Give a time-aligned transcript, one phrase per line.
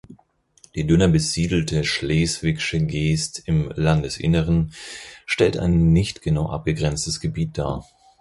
[0.73, 4.73] Die dünner besiedelte Schleswigsche Geest im Landesinneren
[5.27, 7.85] stellt ein nicht genau abgegrenztes Gebiet dar.